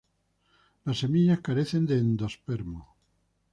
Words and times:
Las 0.83 0.97
semillas 0.97 1.41
carecen 1.41 1.85
de 1.85 1.99
endospermo. 1.99 2.95